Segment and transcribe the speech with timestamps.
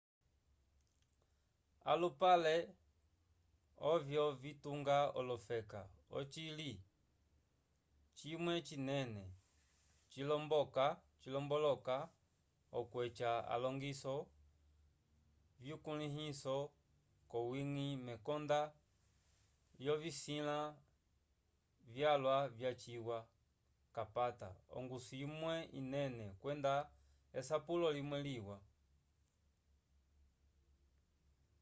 [1.91, 2.55] alupale
[3.93, 5.81] ovyo vitunga olofeka
[6.19, 6.81] ocisila
[8.17, 9.23] cimwe cinene
[11.25, 11.97] cilomboloka
[12.79, 14.15] okweca alongiso
[15.63, 16.57] vyukulĩhiso
[17.29, 18.61] k'owiñgi mekonda
[19.79, 20.57] lyovisila
[21.93, 23.17] vyalwa vyaciwa
[23.95, 26.73] k'apata ongusu imwe inene kwenda
[27.39, 28.57] esapulo limwe liwa